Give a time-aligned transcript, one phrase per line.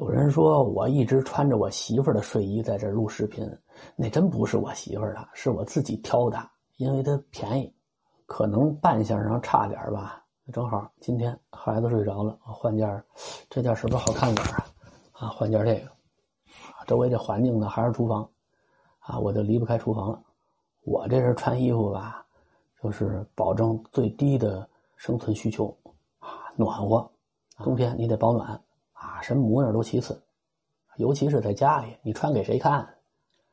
[0.00, 3.46] 有人说我一直穿着我媳妇儿的睡衣在这录视频，
[3.96, 6.38] 那真不是我媳妇儿的，是我自己挑的，
[6.78, 7.70] 因为它便宜，
[8.24, 10.24] 可能扮相上差点吧。
[10.54, 13.04] 正好今天孩子睡着了，我换件
[13.50, 14.64] 这件是不是好看点啊？
[15.12, 15.90] 啊，换件这个。
[16.86, 18.26] 周围这环境呢还是厨房，
[19.00, 20.18] 啊，我就离不开厨房了。
[20.80, 22.24] 我这人穿衣服吧，
[22.82, 25.76] 就是保证最低的生存需求，
[26.20, 27.06] 啊，暖和。
[27.58, 28.58] 冬天你得保暖。
[29.00, 30.22] 啊什么模样都其次，
[30.96, 32.86] 尤其是在家里，你穿给谁看？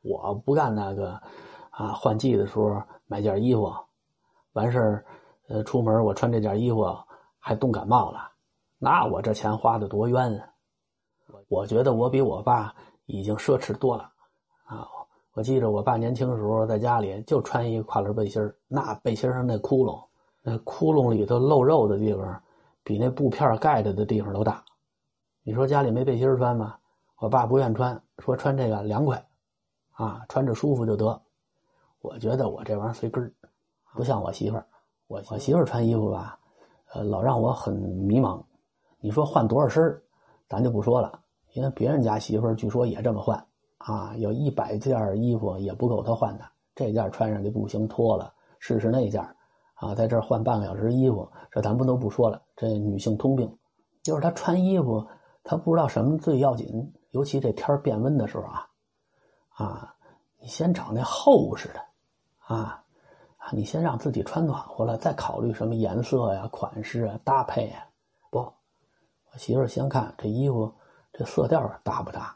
[0.01, 1.21] 我不干那个，
[1.69, 3.73] 啊，换季的时候买件衣服，
[4.51, 5.05] 完事儿，
[5.47, 6.85] 呃，出门我穿这件衣服
[7.39, 8.29] 还冻感冒了，
[8.77, 10.49] 那我这钱花的多冤啊！
[11.47, 14.11] 我觉得我比我爸已经奢侈多了，
[14.65, 14.85] 啊，
[15.33, 20.05] 我记着我爸年轻时候在家里就穿一个跨栏背心那背心上那窟窿，
[20.41, 22.43] 那窟窿里头露肉的地方，
[22.83, 24.61] 比那布片盖着的地方都大。
[25.47, 26.75] 你说家里没背心穿吗？
[27.19, 29.25] 我爸不愿穿，说穿这个凉快，
[29.93, 31.21] 啊，穿着舒服就得。
[32.01, 33.31] 我觉得我这玩意儿随根儿，
[33.93, 34.65] 不像我媳妇儿。
[35.07, 36.37] 我我媳妇儿穿衣服吧，
[36.91, 38.43] 呃，老让我很迷茫。
[38.99, 40.03] 你说换多少身儿，
[40.49, 41.17] 咱就不说了，
[41.53, 43.41] 因为别人家媳妇儿据说也这么换，
[43.77, 46.43] 啊，有一百件衣服也不够她换的。
[46.75, 49.25] 这件穿上就不行，脱了试试那件，
[49.75, 52.41] 啊，在这儿换半个小时衣服，这咱不都不说了。
[52.53, 53.49] 这女性通病，
[54.03, 55.07] 就是她穿衣服。
[55.47, 58.67] 他不知道什么最要紧，尤其这天变温的时候啊，
[59.55, 59.95] 啊，
[60.41, 61.79] 你先找那厚实的，
[62.39, 62.83] 啊，
[63.37, 67.81] 啊，你先让自己穿暖和了，再考虑什么颜色呀、款式啊、搭配啊。
[68.29, 70.69] 不，我媳妇先看这衣服
[71.13, 72.35] 这色调搭不搭，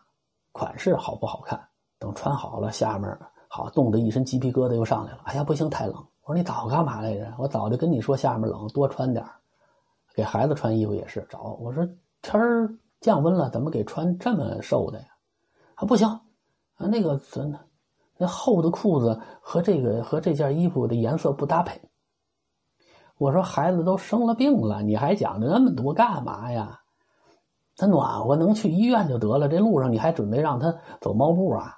[0.54, 1.62] 款式好不好看。
[2.00, 5.20] 等穿好了，下面好冻得一身鸡皮疙瘩又上来了。
[5.26, 5.96] 哎呀，不行，太冷。
[6.24, 7.34] 我说你早干嘛来着？
[7.38, 9.26] 我早就跟你说下面冷，多穿点
[10.16, 11.86] 给孩子穿衣服也是找我说
[12.22, 12.74] 天儿。
[13.02, 15.06] 降温了，怎么给穿这么瘦的呀？
[15.76, 17.60] 啊，不行，啊，那个那
[18.18, 21.82] 那厚的裤子和这个和这件衣服的颜色不搭配。
[23.18, 26.80] 我说孩子都生了病了，你还讲那么多干嘛呀？
[27.76, 29.48] 他暖和，能去医院就得了。
[29.48, 31.76] 这路上你还准备让他走猫步啊？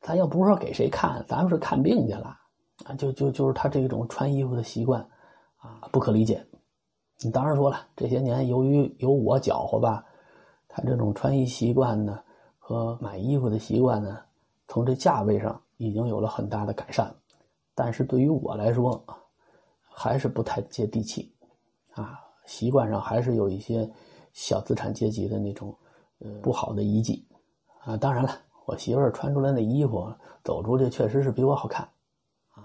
[0.00, 2.36] 咱又不是说给谁看，咱们是看病去了
[2.84, 2.94] 啊！
[2.94, 5.00] 就就就是他这种穿衣服的习惯
[5.56, 6.46] 啊，不可理解。
[7.18, 10.04] 你当然说了，这些年由于有我搅和吧。
[10.72, 12.22] 他这种穿衣习惯呢，
[12.58, 14.20] 和买衣服的习惯呢，
[14.68, 17.12] 从这价位上已经有了很大的改善，
[17.74, 19.04] 但是对于我来说，
[19.82, 21.34] 还是不太接地气，
[21.94, 23.90] 啊，习惯上还是有一些
[24.32, 25.76] 小资产阶级的那种
[26.20, 27.26] 呃不好的遗迹，
[27.82, 28.30] 啊，当然了，
[28.66, 30.08] 我媳妇儿穿出来那衣服
[30.44, 31.88] 走出去确实是比我好看，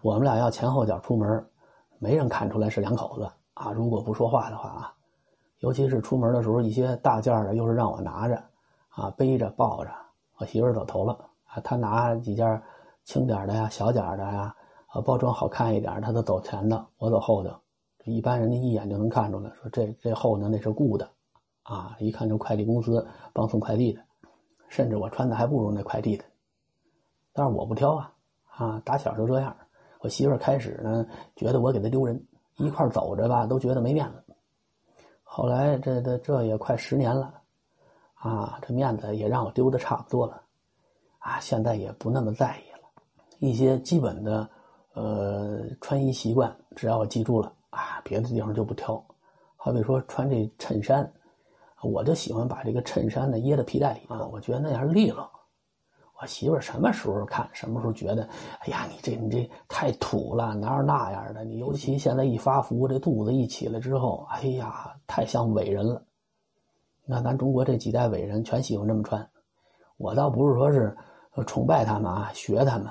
[0.03, 1.43] 我们俩要前后脚出门，
[1.97, 3.27] 没人看出来是两口子。
[3.55, 4.93] 啊，如果不说话的话啊。
[5.59, 8.43] 尤其是出门的时候，一些大件的又是让我拿着，
[8.89, 9.91] 啊，背着抱着。
[10.37, 11.13] 我媳妇走头了，
[11.45, 12.61] 啊，她拿几件
[13.03, 14.55] 轻点的呀、小点的呀，
[14.87, 17.49] 啊，包装好看一点，她都走前头，我走后头。
[18.03, 21.09] 一般人家一眼就能看出来，说这这后头那是雇的，
[21.63, 24.01] 啊，一看就快递公司帮送快递的，
[24.67, 26.23] 甚至我穿的还不如那快递的。
[27.33, 28.13] 但是我不挑啊，
[28.57, 29.55] 啊，打小就这样。
[30.01, 31.05] 我媳妇开始呢，
[31.35, 32.23] 觉得我给她丢人，
[32.57, 34.24] 一块走着吧，都觉得没面子。
[35.37, 37.33] 后来这这这也快十年了，
[38.13, 40.41] 啊，这面子也让我丢的差不多了，
[41.19, 42.87] 啊，现在也不那么在意了。
[43.39, 44.49] 一些基本的，
[44.93, 49.05] 呃，穿衣习惯，只要我记住了，啊，别的地方就不挑。
[49.57, 51.11] 好比说穿这衬衫，
[51.83, 55.29] 我就喜欢把这个衬衫呢掖在皮带里啊，我觉得那样利落。
[56.21, 58.23] 我媳妇什么时候看，什么时候觉得，
[58.61, 61.43] 哎呀，你这你这太土了，哪有那样的？
[61.43, 66.01] 你尤其现在一发福，这肚子一起来之后，哎呀，太像伟人了。
[67.03, 69.29] 你看咱中国这几代伟人全喜欢这么穿，
[69.97, 70.95] 我倒不是说是
[71.45, 72.87] 崇拜他们啊，学他们，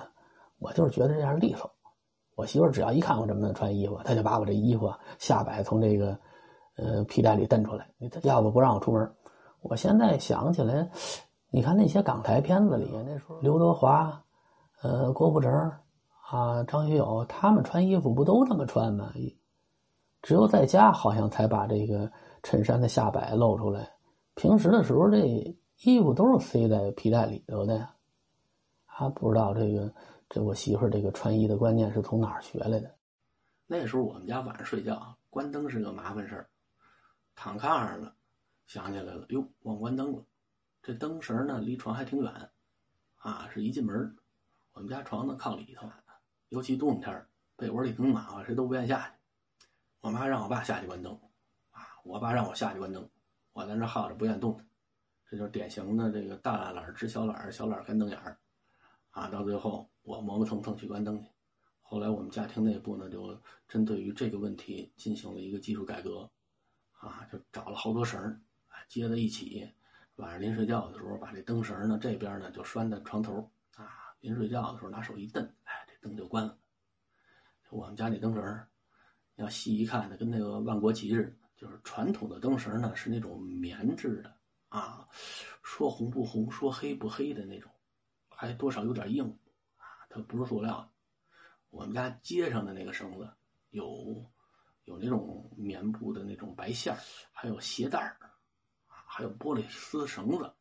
[0.58, 1.70] 我就是觉得这样利索。
[2.34, 6.18] 我媳妇只要一看我这么穿衣服，她就把我这衣服下摆从这个
[6.76, 7.88] 呃皮带里蹬出来，
[8.22, 9.10] 要不不让我出门。
[9.62, 10.86] 我现在想起来。
[11.54, 14.20] 你看那些港台片子里，那时候刘德华、
[14.82, 15.52] 呃郭富城
[16.28, 19.12] 啊、张学友，他们穿衣服不都这么穿吗？
[20.20, 22.10] 只有在家好像才把这个
[22.42, 23.88] 衬衫的下摆露出来，
[24.34, 25.26] 平时的时候这
[25.84, 27.94] 衣服都是塞在皮带里头的呀。
[28.84, 29.94] 还不知道这个
[30.28, 32.90] 这我媳妇这个穿衣的观念是从哪儿学来的。
[33.68, 36.48] 那时候我们家晚上睡觉关灯是个麻烦事儿，
[37.36, 38.12] 躺炕上了，
[38.66, 40.20] 想起来了，哟，忘关灯了。
[40.84, 42.50] 这灯绳呢，离床还挺远，
[43.16, 44.14] 啊，是一进门，
[44.74, 45.90] 我们家床呢靠里头，
[46.50, 47.26] 尤其冬天
[47.56, 49.14] 被窝里更暖和，谁都不愿意下去。
[50.00, 51.18] 我妈让我爸下去关灯，
[51.70, 53.08] 啊，我爸让我下去关灯，
[53.54, 54.62] 我在那耗着不愿动。
[55.26, 58.38] 这就是典型的这个大懒儿治小懒儿，小懒儿干瞪眼儿，
[59.08, 61.26] 啊，到最后我磨磨蹭蹭去关灯去。
[61.80, 66.30] 后来我们家庭内部呢，就针对于这个问题进行了一个技术改革，
[66.98, 68.38] 啊，就找了好多绳儿，
[68.86, 69.66] 接在一起，
[70.16, 76.58] 晚上临睡觉的时候把这灯绳呢这边呢就拴在床头，啊，临睡觉的时候拿手一蹬，哎，这灯就关了。
[77.70, 78.66] 我们家那灯绳
[79.34, 84.32] 要细一看呢，跟那个万国旗似的，就是传统的灯绳呢是那种棉质的。
[84.68, 85.08] 啊，
[85.62, 87.70] 说红不红，说黑不黑的那种，
[88.28, 89.24] 还多少有点硬，
[89.76, 90.92] 啊，它不是塑料。
[91.70, 93.28] 我们家街上的那个绳子
[93.70, 94.28] 有
[94.84, 96.96] 有那种棉布的那种白线
[97.32, 98.33] 还有鞋带啊，
[99.16, 100.52] 还有玻璃丝绳子，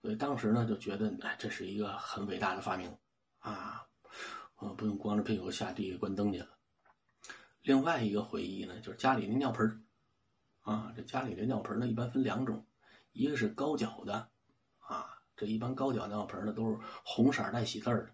[0.00, 2.92] 所以当时呢就觉得，哎，这是一个很伟大的发明，
[3.38, 3.86] 啊，
[4.56, 6.48] 呃，不用光着屁股下地关灯去了。
[7.60, 9.86] 另外一个回忆呢，就是家里那尿盆
[10.62, 12.66] 啊，这家里的尿盆呢一般分两种。
[13.12, 14.28] 一个是高脚的，
[14.80, 15.06] 啊，
[15.36, 18.10] 这一般高脚尿盆呢都是红色带喜字的，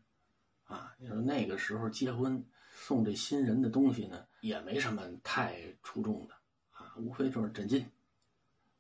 [0.65, 6.35] 啊，你说那个时候结婚送这新人的东西呢，也没什么太出众的，
[6.73, 7.83] 啊，无非就是枕巾，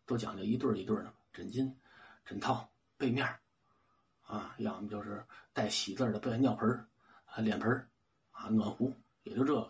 [0.08, 1.70] 都讲究一对一对的枕巾、
[2.24, 3.28] 枕套、被面
[4.22, 5.22] 啊，要么就是
[5.52, 6.68] 带喜字的被尿盆
[7.26, 7.70] 啊、脸盆
[8.30, 8.90] 啊、暖壶，
[9.22, 9.60] 也就这个，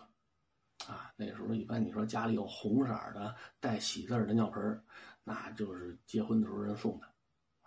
[0.87, 4.85] 啊，那时候一般你说家里有红色的带喜字的尿盆
[5.25, 7.07] 那就是结婚的时候人送的，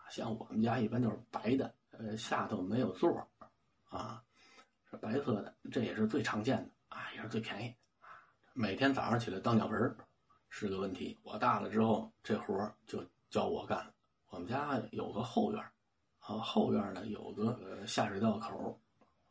[0.10, 3.30] 像我们家一般就是白的，呃，下头没有座
[3.90, 4.24] 啊，
[4.90, 7.76] 是白色的，这也是最常见的啊，也是最便宜
[8.54, 9.98] 每天早上起来倒尿盆
[10.52, 11.18] 是个问题。
[11.24, 13.92] 我大了之后，这活就交我干。
[14.28, 15.64] 我们家有个后院
[16.20, 18.80] 啊，后院呢有个下水道口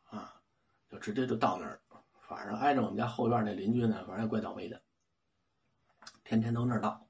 [0.09, 0.41] 啊，
[0.89, 1.79] 就直接就到那儿。
[2.27, 4.81] 反正挨着我们家后院那邻居呢，反正也怪倒霉的，
[6.23, 7.07] 天天都那儿倒。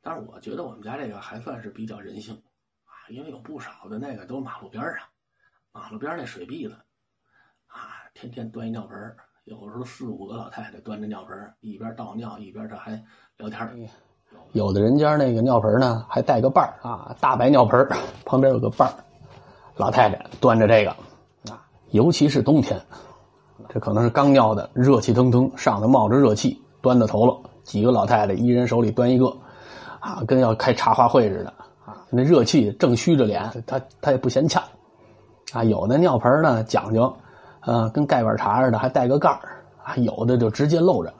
[0.00, 2.42] 但是我觉得我们家这个还算是比较人性，
[2.84, 5.06] 啊，因为有不少的那个都马路边上，
[5.72, 6.74] 马路边那水篦子，
[7.66, 12.92] 啊，天天端一尿盆有时候四五个老太太端着尿盆一边倒尿一边这还
[13.38, 13.88] 聊天
[14.52, 17.88] 有的人家那个尿盆呢还带个把儿啊，大白尿盆
[18.24, 18.94] 旁边有个把儿，
[19.76, 20.90] 老太太端着这个，
[21.52, 22.80] 啊，尤其是冬天，
[23.68, 29.36] 这可能是刚尿的，热气腾腾，上头冒着热气，端到头了，几个老太太一人手里端一个。
[30.00, 31.52] 啊，跟要开茶话会似的
[31.84, 31.94] 啊！
[32.08, 34.62] 那热气正虚着脸，他他也不嫌呛
[35.52, 35.62] 啊。
[35.62, 37.14] 有的尿盆呢讲究，
[37.62, 39.96] 呃，跟盖碗茶似的，还带个盖儿啊。
[39.96, 41.12] 有的就直接露着，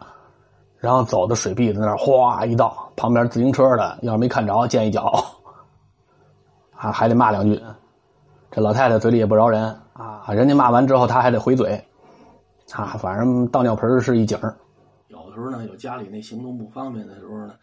[0.78, 5.22] 然后走到水篦子那儿，哗一倒，旁边自行车的要是没看着，溅一脚
[6.76, 7.60] 啊，还得骂两句。
[8.50, 11.82] 这老太太嘴里也不饶人啊，人家骂完之后，她还得回嘴
[12.72, 12.96] 啊。
[12.98, 14.38] 反正倒尿盆是一景
[15.08, 17.54] 有的时候呢，有家里那行动不方便的时候呢。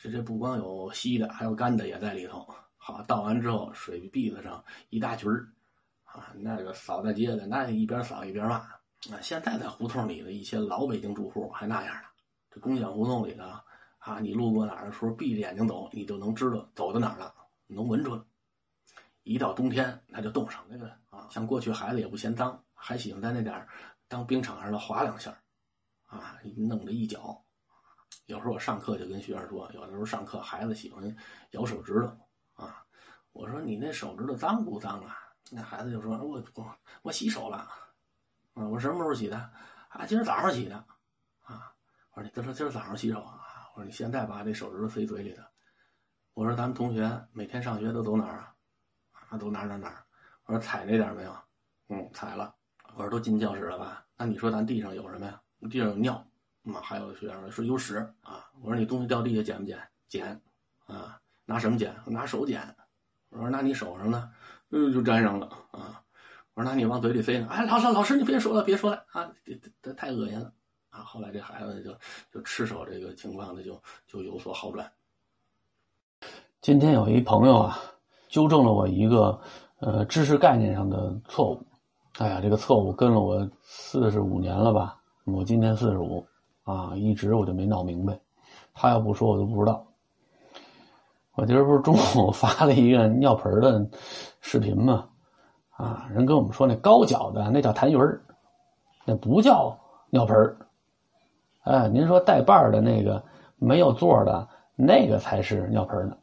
[0.00, 2.46] 这这不光有稀的，还有干的也在里头。
[2.76, 5.44] 好，倒完之后，水篦子上一大群儿，
[6.12, 8.56] 啊，那个扫大街的，那一边扫一边骂。
[8.56, 12.08] 啊，现在在胡同里的一些老北京住户还那样呢。
[12.50, 13.62] 这工匠胡同里的
[13.98, 17.32] 啊，你路过哪儿的时候，闭着眼睛走，你就能知道走到哪儿了，
[17.66, 18.22] 能闻出来。
[19.22, 23.66] 一到冬天，那就冻上那个啊，像过去孩子也不嫌脏，还喜欢在那点
[24.08, 25.38] 当冰场上的滑两下，
[26.06, 27.44] 啊，弄着一脚。
[28.24, 31.16] 有时候我上课就跟学生说，有的时候上课孩子喜欢
[31.50, 32.82] 咬手指头啊。
[33.32, 35.16] 我说你那手指头脏不脏啊？
[35.50, 37.68] 那孩子就说我我我洗手了啊。
[38.54, 39.36] 我什么时候洗的？
[39.88, 40.76] 啊，今儿早上洗的
[41.44, 41.72] 啊。
[42.12, 43.40] 我说你他说今儿早上洗手啊？
[43.74, 45.42] 我说你现在把这手指头塞嘴里头。
[46.34, 48.54] 我说咱们同学每天上学都走哪儿啊？
[49.30, 50.04] 啊，都哪儿哪儿哪儿？
[50.44, 51.36] 我说踩那点没有？
[51.88, 52.54] 嗯，踩了。
[52.94, 54.04] 我说都进教室了吧？
[54.16, 55.40] 那你说咱地上有什么呀？
[55.70, 56.24] 地上有尿。
[56.62, 58.50] 嘛，还有学生说有屎啊！
[58.60, 59.90] 我说你东西掉地下捡不捡？
[60.06, 60.42] 捡，
[60.84, 61.96] 啊，拿什么捡？
[62.04, 62.76] 拿手捡。
[63.30, 64.30] 我说那你手上呢？
[64.70, 66.02] 嗯，就粘上了啊。
[66.54, 67.46] 我说那你往嘴里塞呢？
[67.50, 70.52] 哎，老师老师你别说了别说了啊，这这太恶心了
[70.90, 71.00] 啊！
[71.00, 71.92] 后来这孩子就
[72.32, 74.90] 就吃手这个情况呢就就有所好转。
[76.60, 77.78] 今天有一朋友啊，
[78.28, 79.40] 纠正了我一个
[79.78, 81.66] 呃知识概念上的错误。
[82.18, 85.00] 哎呀，这个错误跟了我四十五年了吧？
[85.24, 86.26] 我今年四十五。
[86.64, 88.20] 啊，一直我就没闹明白，
[88.74, 89.87] 他要不说我都不知道。
[91.38, 93.88] 我今儿不是中午 发了一个尿盆的
[94.40, 95.06] 视频吗？
[95.70, 98.18] 啊，人跟我们说那高脚的那叫痰盂
[99.04, 99.78] 那不叫
[100.10, 100.36] 尿盆
[101.62, 103.22] 哎，您说带把的那个
[103.54, 106.16] 没有座的那个才是尿盆呢。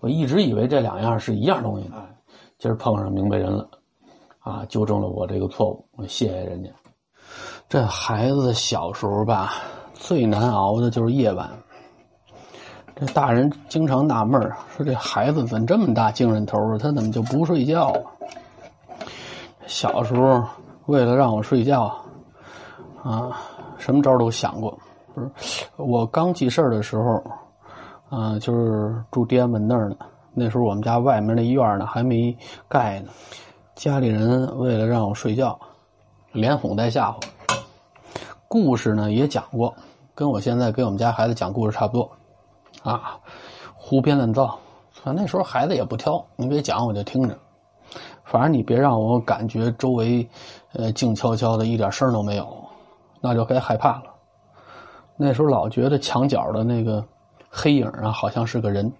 [0.00, 2.06] 我一直以为这两样是一样东西呢，
[2.56, 3.68] 今儿碰上明白人了，
[4.38, 6.70] 啊，纠正了我这个错误，我谢谢人家。
[7.68, 9.52] 这孩子小时候吧，
[9.92, 11.50] 最难熬的就是夜晚。
[12.98, 14.42] 这大人经常纳闷
[14.76, 17.94] 说这孩子怎这么大精神头他怎么就不睡觉？
[19.68, 20.42] 小时候
[20.86, 21.96] 为了让我睡觉，
[23.04, 23.38] 啊，
[23.76, 24.76] 什么招都想过。
[25.14, 25.30] 不是，
[25.76, 27.22] 我刚记事儿的时候，
[28.08, 29.96] 啊，就是住天安门那儿呢。
[30.34, 32.36] 那时候我们家外面那院呢还没
[32.68, 33.10] 盖呢，
[33.76, 35.56] 家里人为了让我睡觉，
[36.32, 37.22] 连哄带吓唬。
[38.48, 39.72] 故事呢也讲过，
[40.16, 42.10] 跟我现在给我们家孩子讲故事差不多。
[42.88, 43.18] 啊，
[43.76, 44.58] 胡编乱造，
[44.92, 47.38] 反正那时候孩子也不挑，你给讲我就听着。
[48.24, 50.28] 反正你别让我感觉周围，
[50.72, 52.46] 呃，静悄悄的，一点声都没有，
[53.20, 54.04] 那就该害怕了。
[55.16, 57.04] 那时候老觉得墙角的那个
[57.50, 58.90] 黑影啊，好像是个人。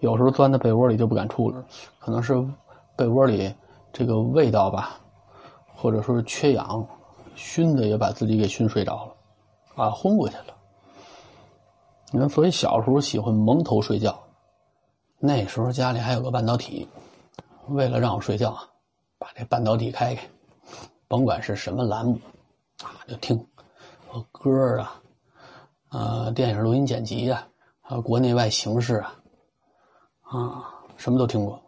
[0.00, 1.58] 有时候钻在被窝里就不敢出来，
[1.98, 2.34] 可能是
[2.96, 3.52] 被窝里
[3.92, 4.96] 这个味道吧，
[5.74, 6.86] 或者说是缺氧，
[7.34, 10.55] 熏的也把自己给熏睡着了，啊，昏过去了。
[12.12, 14.16] 你看，所以小时候喜欢蒙头睡觉。
[15.18, 16.86] 那时候家里还有个半导体，
[17.68, 18.62] 为了让我睡觉啊，
[19.18, 20.28] 把这半导体开开，
[21.08, 22.18] 甭管是什么栏目，
[22.82, 23.44] 啊，就听，
[24.30, 25.02] 歌啊，
[25.88, 27.48] 啊，电影录音剪辑啊，
[27.80, 29.14] 还有国内外形势啊，
[30.22, 31.60] 啊，什么都听过，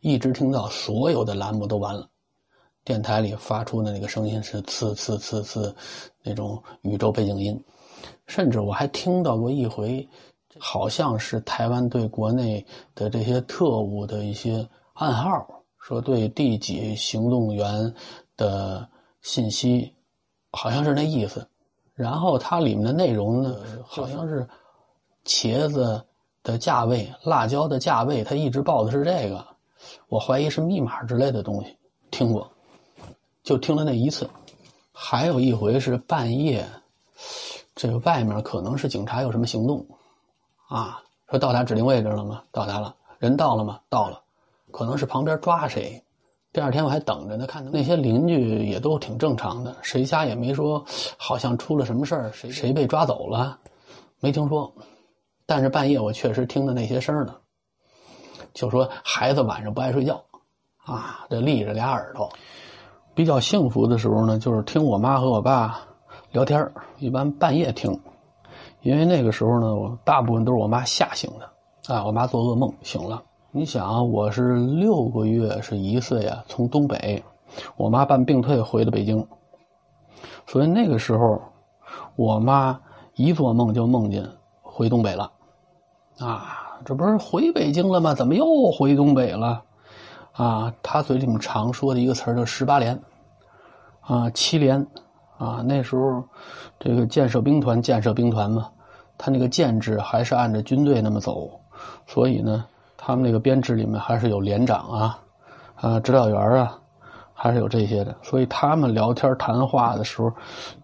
[0.00, 2.06] 一直听到所有的栏目都完了，
[2.84, 5.74] 电台里发出的那个声音是呲呲呲呲，
[6.22, 7.64] 那种宇宙背景音。
[8.26, 10.08] 甚至我还听到过一回，
[10.58, 12.64] 好像是台湾对国内
[12.94, 15.46] 的这些特务的一些暗号，
[15.78, 17.94] 说对第几行动员
[18.36, 18.88] 的
[19.22, 19.92] 信息，
[20.52, 21.46] 好像是那意思。
[21.94, 24.48] 然后它里面的内容呢，好像是
[25.24, 26.02] 茄子
[26.42, 29.46] 的价位、辣椒的价位，它一直报的是这个。
[30.08, 31.76] 我怀疑是密码之类的东西，
[32.10, 32.50] 听过，
[33.42, 34.28] 就听了那一次。
[34.92, 36.66] 还有一回是半夜。
[37.80, 39.82] 这个外面可能是警察有什么行动，
[40.68, 42.42] 啊，说到达指定位置了吗？
[42.52, 43.80] 到达了，人到了吗？
[43.88, 44.20] 到了，
[44.70, 45.98] 可能是旁边抓谁。
[46.52, 50.84] 第二天我还等着呢，看那些邻居也都挺正常的，谁家也没说
[51.16, 53.58] 好像出了什么事儿，谁谁被抓走了，
[54.20, 54.70] 没听说。
[55.46, 57.34] 但是半夜我确实听到那些声呢，
[58.52, 60.22] 就说孩子晚上不爱睡觉，
[60.84, 62.30] 啊，这立着俩耳朵。
[63.14, 65.80] 比较幸福的时候呢，就是听我妈和我爸。
[66.32, 67.98] 聊天一般半夜听，
[68.82, 72.04] 因为那个时候呢，我大部分都是我妈吓醒的啊。
[72.04, 73.20] 我妈做噩梦醒了。
[73.50, 77.20] 你想，我是六个月是一岁啊，从东北，
[77.76, 79.26] 我妈办病退回的北京，
[80.46, 81.42] 所以那个时候，
[82.14, 82.80] 我妈
[83.16, 84.24] 一做梦就梦见
[84.62, 85.32] 回东北了
[86.20, 86.78] 啊。
[86.84, 88.14] 这不是回北京了吗？
[88.14, 89.64] 怎么又回东北了？
[90.30, 93.02] 啊，她嘴里面常说的一个词儿叫十八连
[94.02, 94.86] 啊，七连。
[95.40, 96.22] 啊，那时候，
[96.78, 98.68] 这个建设兵团，建设兵团嘛，
[99.16, 101.50] 他那个建制还是按照军队那么走，
[102.06, 102.66] 所以呢，
[102.98, 105.18] 他们那个编制里面还是有连长啊，
[105.76, 106.78] 啊，指导员啊，
[107.32, 108.14] 还是有这些的。
[108.22, 110.30] 所以他们聊天谈话的时候，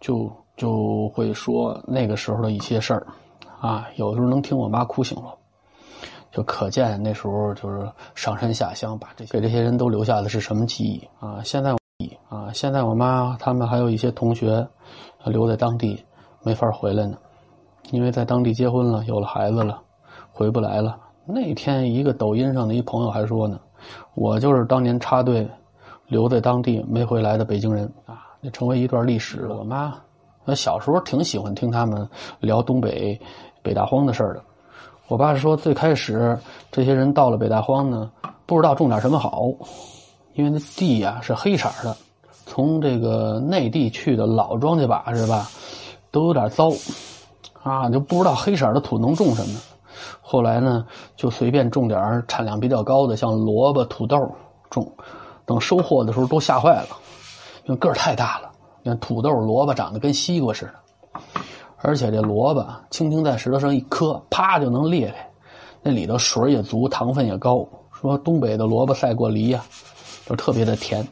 [0.01, 3.07] 就就会说那个时候的一些事儿，
[3.61, 5.35] 啊，有时候能听我妈哭醒了，
[6.33, 11.43] 就可见那时候就是上山下乡，把这些给这些人都留下的是什么记忆啊？
[11.45, 11.77] 现在。
[12.29, 14.67] 啊，现在我妈他们还有一些同学
[15.25, 16.05] 留在当地，
[16.43, 17.17] 没法回来呢，
[17.91, 19.81] 因为在当地结婚了，有了孩子了，
[20.33, 20.99] 回不来了。
[21.25, 23.59] 那天一个抖音上的一朋友还说呢，
[24.15, 25.49] 我就是当年插队
[26.09, 29.57] 留在当地没回来的北京人啊，那成为一段历史了。
[29.57, 29.95] 我妈，
[30.45, 32.07] 我小时候挺喜欢听他们
[32.41, 33.19] 聊东北
[33.63, 34.43] 北大荒的事儿的。
[35.09, 36.37] 我爸说，最开始
[36.71, 38.11] 这些人到了北大荒呢，
[38.45, 39.51] 不知道种点什么好。
[40.37, 41.97] 因为那地呀是黑色的，
[42.45, 45.49] 从这个内地去的老庄稼把是吧，
[46.11, 46.71] 都有点糟，
[47.63, 49.59] 啊，就不知道黑色的土能种什么。
[50.21, 54.17] 后来呢，就随便种点产量比较高的，像萝卜、土豆
[54.71, 54.87] 种。
[55.47, 56.89] 等收获的时候都吓坏了，
[57.65, 58.51] 因为个儿太大了。
[58.83, 61.21] 你看土豆、萝卜长得跟西瓜似的，
[61.79, 65.31] 而且这萝卜轻轻在石头上一磕，啪就能裂开。
[65.83, 67.67] 那里头水也足，糖分也高。
[67.93, 69.65] 说东北的萝卜赛过梨呀。
[70.27, 71.07] 就特别的甜，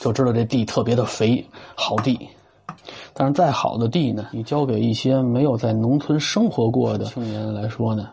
[0.00, 2.28] 就知道这地特别的肥，好地。
[3.12, 8.08] 但是再好的地呢，你交给一些没有在农村生活过的青年来说呢，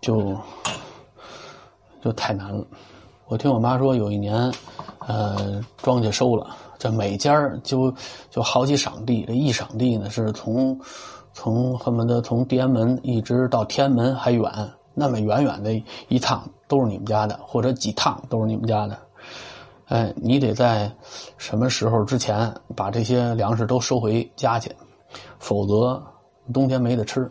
[0.00, 0.36] 就
[2.02, 2.66] 就太难了。
[3.28, 4.52] 我听我妈说，有一年，
[5.06, 7.94] 呃，庄稼收了，这每家就
[8.30, 10.76] 就好几晌地，这一晌地呢是从
[11.32, 14.42] 从恨不得从地安门一直到天安门还远。
[14.98, 15.74] 那么远远的
[16.08, 18.98] 一趟都是你们家的，或者几趟都是你们家的，
[19.86, 20.90] 哎，你得在
[21.36, 24.70] 什么时候之前把这些粮食都收回家去，
[25.38, 26.02] 否则
[26.52, 27.30] 冬天没得吃。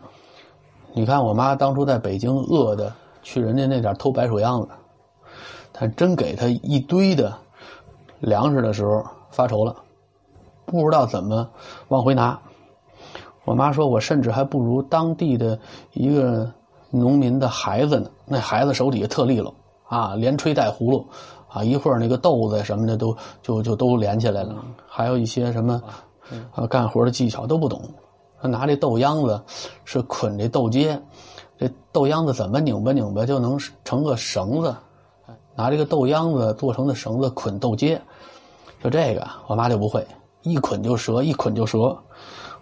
[0.92, 4.68] 你看我妈当初在北京饿的，去人家那点偷白薯秧子，
[5.72, 7.36] 她真给她一堆的
[8.20, 9.76] 粮食的时候发愁了，
[10.64, 11.46] 不知道怎么
[11.88, 12.40] 往回拿。
[13.44, 15.58] 我妈说，我甚至还不如当地的
[15.92, 16.50] 一个
[16.98, 18.10] 农民的孩子呢。
[18.24, 19.54] 那孩子手底下特利落
[19.88, 21.06] 啊，连吹带葫芦
[21.48, 24.64] 啊，一会儿那个豆子什么的都就就都连起来了。
[24.88, 25.80] 还有一些什么
[26.52, 27.80] 啊干活的技巧都不懂。
[28.40, 29.40] 他拿这豆秧子
[29.84, 31.00] 是捆这豆秸，
[31.58, 34.74] 这豆秧子怎么拧吧拧吧就能成个绳子。
[35.54, 37.98] 拿这个豆秧子做成的绳子捆豆秸，
[38.84, 40.06] 就这个我妈就不会，
[40.42, 41.96] 一捆就折，一捆就折。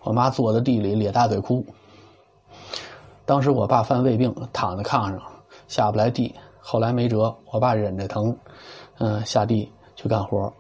[0.05, 1.65] 我妈坐在地里咧大嘴哭。
[3.27, 5.23] 当时我爸犯胃病，躺在炕上
[5.67, 8.37] 下不来地，后来没辙，我爸忍着疼，
[8.99, 10.53] 嗯，下地去干活。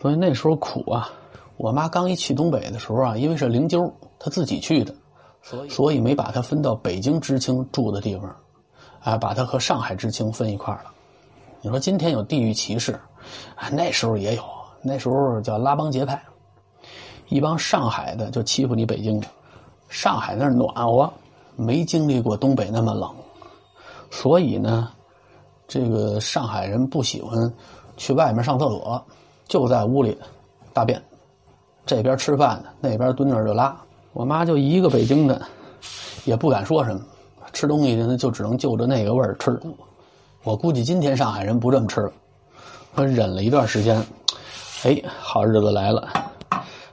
[0.00, 1.10] 所以那时候苦啊。
[1.56, 4.94] 我妈刚一去东北的时候啊，因为是灵柩，她自己去的，
[5.42, 8.34] 所以所以没把她分到北京知青住的地方，
[9.02, 10.84] 啊，把她和上海知青分一块了。
[11.60, 12.92] 你说今天有地域歧视，
[13.56, 14.42] 啊，那时候也有，
[14.80, 16.18] 那时候叫拉帮结派。
[17.28, 19.26] 一帮上海的就欺负你北京的，
[19.90, 21.12] 上海那儿暖和，
[21.60, 23.14] 没经历过东北那么冷，
[24.10, 24.90] 所以呢，
[25.68, 27.52] 这个上海人不喜欢
[27.98, 29.04] 去外面上厕所，
[29.46, 30.16] 就在屋里
[30.72, 31.00] 大便，
[31.84, 33.76] 这边吃饭呢，那边蹲那儿就拉。
[34.14, 35.40] 我妈就一个北京的，
[36.24, 37.02] 也不敢说什么，
[37.52, 39.60] 吃东西呢就只能就着那个味儿吃。
[40.42, 42.12] 我估计今天上海人不这么吃了，
[42.94, 44.02] 我忍了一段时间，
[44.84, 46.08] 哎，好日子来了。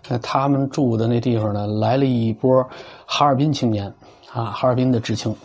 [0.09, 2.61] 那他们住的那地方呢，来了一波
[3.05, 3.93] 哈尔滨青年，
[4.33, 5.35] 啊，哈尔滨的知青，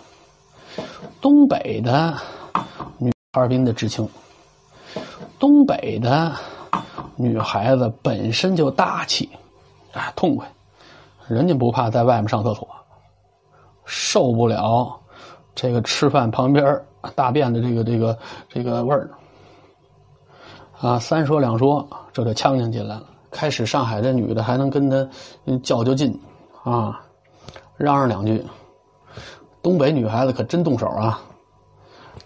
[1.20, 2.14] 东北的
[2.98, 4.06] 女哈尔滨的知青，
[5.38, 6.32] 东北的
[7.16, 9.30] 女孩子本身就大气，
[9.92, 10.46] 啊，痛快，
[11.28, 12.68] 人家不怕在外面上厕所，
[13.84, 15.00] 受不了
[15.54, 16.78] 这个吃饭旁边
[17.14, 19.08] 大便的这个这个这个味儿，
[20.80, 23.06] 啊，三说两说，这就呛呛进来了。
[23.30, 25.08] 开始，上海这女的还能跟他
[25.62, 26.12] 较较劲，
[26.64, 27.00] 啊，
[27.76, 28.44] 嚷嚷两句。
[29.62, 31.20] 东北女孩子可真动手啊，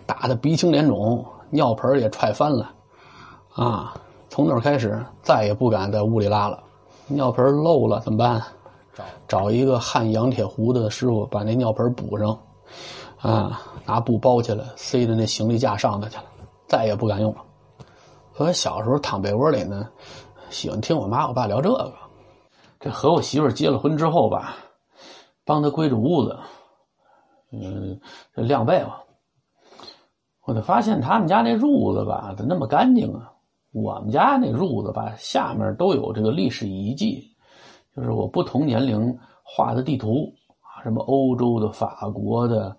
[0.07, 2.71] 打的鼻青脸肿，尿盆也踹翻了，
[3.55, 3.95] 啊，
[4.31, 6.63] 从那开始再也不敢在屋里拉了。
[7.09, 8.43] 尿盆漏了怎么办？
[9.29, 12.39] 找一个焊羊铁壶的师傅把那尿盆补上，
[13.21, 16.25] 啊，拿布包起来，塞在那行李架上头去了，
[16.67, 17.43] 再也不敢用了。
[18.35, 19.87] 所以小时候躺被窝里呢。
[20.49, 21.93] 喜欢听我妈我爸聊这个，
[22.81, 24.57] 这和我媳妇结了婚之后吧，
[25.45, 26.39] 帮她归置屋子，
[27.53, 27.99] 嗯，
[28.35, 28.87] 这晾被子，
[30.45, 33.33] 我就发现他们家那褥子吧，怎么那么干净啊？
[33.73, 37.29] 我们家那褥子吧，下面都有这个历史遗迹，
[37.95, 42.77] 就是我不同年龄画的地图啊，什么欧洲的、法国的、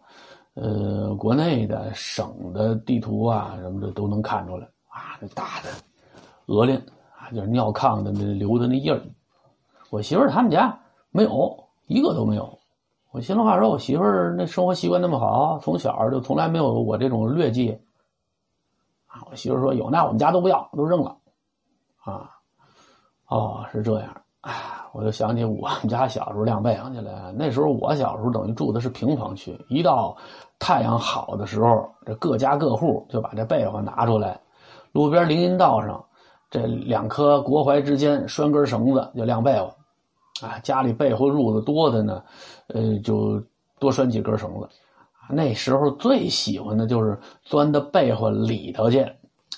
[0.56, 5.70] 呃，国内的省的地图啊，什么的都能看出来啊，那大的
[6.48, 6.82] 鹅链。
[7.36, 9.02] 就是尿炕的那留的那印儿，
[9.90, 12.57] 我媳妇儿他们家没有一个都没有。
[13.18, 17.76] 我心里话说，我媳妇儿那生活习惯那么好，从小就从来没有我这种劣迹。
[19.08, 21.18] 啊，我媳妇说有，那我们家都不要，都扔了。
[22.04, 22.30] 啊，
[23.28, 24.22] 哦，是这样。
[24.42, 24.54] 哎，
[24.94, 27.32] 我就想起我们家小时候晾被子去了。
[27.36, 30.16] 那时候我小时候等于住的是平房区，一到
[30.60, 34.40] 太阳好的时候，这各家各户就把这被子拿出来，
[34.92, 36.06] 路边林荫道上。
[36.52, 39.74] 这两棵国槐之间拴根绳子就晾被子，
[40.42, 42.24] 啊，家里被窝褥子多的呢，
[42.68, 43.42] 呃，就
[43.80, 44.68] 多拴几根绳子。
[45.30, 49.06] 那时候最喜欢的就是钻到被窝里头去，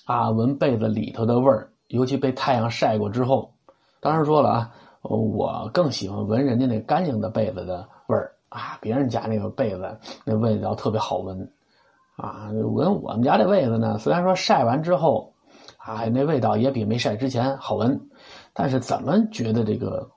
[0.06, 3.54] 啊，闻被子里头的味儿，尤其被太阳晒过之后。
[4.00, 11.52] 当然说了啊，我更喜欢闻人家那干净的被子的味儿啊，别人家那个被子那味道特别好闻，
[12.16, 15.34] 啊，闻我们家这被子呢，虽然说晒完之后。
[15.78, 18.00] 啊，那味道也比没晒之前好闻，
[18.54, 20.08] 但是怎么觉得这个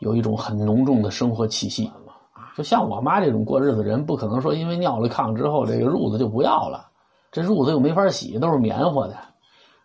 [0.00, 1.86] 有一种很浓重的生活气息
[2.32, 2.52] 啊？
[2.56, 6.88] 就像我妈这种过日子人，不可能说因为尿了炕之后这个褥子就不要了，
[7.30, 9.16] 这褥子又没法洗，都是棉花的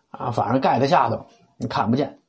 [0.10, 1.24] 啊，反正盖在下头
[1.58, 2.20] 你看不见。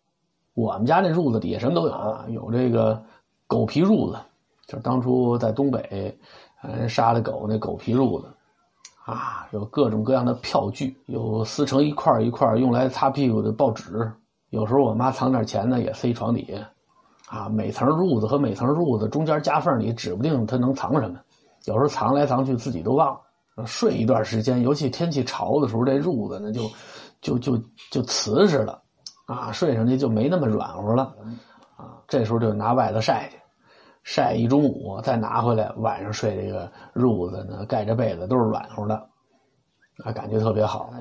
[0.55, 3.03] 我们家那褥子底下什么都有，有这个
[3.46, 4.18] 狗皮褥子，
[4.66, 6.16] 就是当初在东北，
[6.62, 8.29] 嗯，杀了狗那狗皮褥子。
[9.05, 14.12] 啊，有各种各样的票据，有撕成一块一块用来擦屁股的报纸。
[14.51, 16.68] 有时候我妈藏点钱呢，也塞床底下。
[17.28, 21.18] 啊，每层褥子和每层褥子中间夹缝里，指不定它能藏什么。
[21.64, 23.18] 有时候藏来藏去，自己都忘
[23.56, 23.66] 了。
[23.66, 26.70] 睡一段时间，尤其天气潮的时候，这褥子呢就
[27.20, 27.60] 就就
[27.90, 28.80] 就瓷实了。
[29.26, 31.14] 啊，睡上去就没那么软和了。
[31.76, 33.36] 啊，这时候就拿外头晒去，
[34.04, 38.94] 晒一中午，再拿回来，晚上睡这个褥子呢，盖着被子都是软和的，
[40.04, 40.92] 啊，感觉特别好。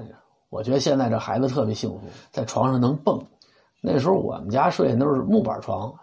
[0.49, 3.23] 我觉得现在这孩子特别幸福，在床上能蹦。
[3.81, 5.93] 那时候我们家睡的都是木板床，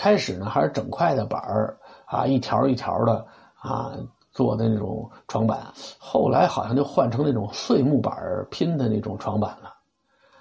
[0.00, 3.22] 开始呢还是整块的板儿啊，一条一条的
[3.54, 3.92] 啊
[4.30, 5.58] 做的那种床板，
[5.98, 8.16] 后来好像就换成那种碎木板
[8.50, 9.74] 拼的那种床板了。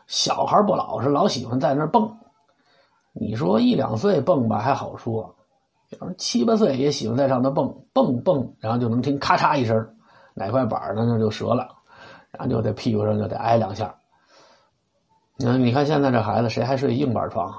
[0.07, 2.09] 小孩不老实，老喜欢在那蹦。
[3.11, 5.35] 你说一两岁蹦吧还好说，
[5.99, 9.75] 要是七八岁也喜欢在上头蹦蹦蹦，然后就能听咔嚓一声，
[10.33, 11.67] 哪块板儿呢那就折了，
[12.31, 13.93] 然后就在屁股上就得挨两下。
[15.37, 17.51] 那你看现在这孩子谁还睡硬板床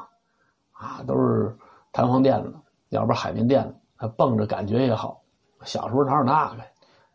[0.73, 1.05] 啊？
[1.07, 1.55] 都是
[1.93, 2.55] 弹簧垫子，
[2.91, 5.21] 要不海绵垫子，它蹦着感觉也好。
[5.65, 6.63] 小时候哪有那个？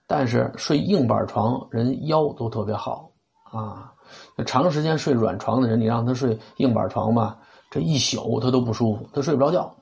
[0.06, 3.10] 但是睡硬板床人腰都特别好
[3.52, 3.92] 啊。
[4.46, 7.38] 长时间睡软床的人，你让他睡硬板床吧，
[7.72, 9.74] 这一宿他都不舒服，他睡不着觉。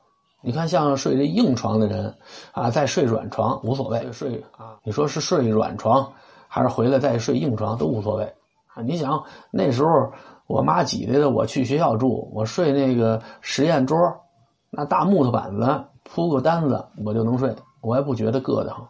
[0.42, 2.16] 你看像睡这硬床的人
[2.52, 6.12] 啊，再睡软床无所谓，睡啊，你说是睡软床
[6.48, 8.24] 还是回来再睡硬床都无所谓
[8.74, 8.82] 啊。
[8.84, 9.90] 你想那时候。
[10.46, 13.98] 我妈挤兑的我去学校住，我睡那个实验桌，
[14.76, 18.88] 那大木头板子铺个单子，我就能睡，我也不觉得硌得慌。